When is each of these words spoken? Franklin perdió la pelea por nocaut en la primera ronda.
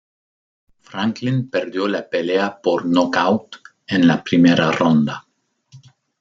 Franklin 0.81 1.47
perdió 1.51 1.87
la 1.87 2.09
pelea 2.09 2.59
por 2.59 2.87
nocaut 2.87 3.57
en 3.85 4.07
la 4.07 4.23
primera 4.23 4.71
ronda. 4.71 5.27